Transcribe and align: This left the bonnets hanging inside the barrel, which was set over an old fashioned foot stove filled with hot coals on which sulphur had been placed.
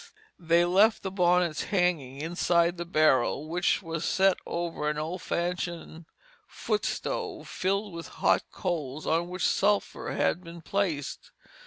This 0.39 0.65
left 0.65 1.03
the 1.03 1.11
bonnets 1.11 1.65
hanging 1.65 2.21
inside 2.21 2.77
the 2.77 2.85
barrel, 2.87 3.47
which 3.47 3.83
was 3.83 4.03
set 4.03 4.37
over 4.47 4.89
an 4.89 4.97
old 4.97 5.21
fashioned 5.21 6.05
foot 6.47 6.85
stove 6.87 7.47
filled 7.47 7.93
with 7.93 8.07
hot 8.07 8.41
coals 8.51 9.05
on 9.05 9.29
which 9.29 9.45
sulphur 9.47 10.13
had 10.13 10.43
been 10.43 10.63
placed. 10.63 11.29